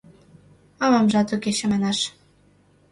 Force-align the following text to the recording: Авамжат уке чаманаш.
Авамжат 0.83 1.29
уке 1.35 1.51
чаманаш. 1.57 1.99